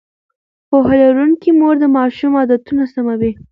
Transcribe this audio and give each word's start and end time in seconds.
پوهه 0.69 0.95
لرونکې 1.01 1.49
مور 1.59 1.75
د 1.81 1.85
ماشوم 1.97 2.31
عادتونه 2.39 2.83
سموي. 2.93 3.31